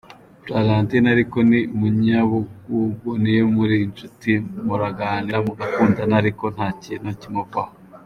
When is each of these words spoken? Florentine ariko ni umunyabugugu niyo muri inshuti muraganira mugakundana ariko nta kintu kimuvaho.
Florentine 0.43 1.07
ariko 1.15 1.37
ni 1.49 1.59
umunyabugugu 1.75 3.09
niyo 3.21 3.45
muri 3.55 3.75
inshuti 3.85 4.31
muraganira 4.65 5.37
mugakundana 5.45 6.13
ariko 6.21 6.45
nta 6.55 6.69
kintu 6.83 7.09
kimuvaho. 7.21 7.73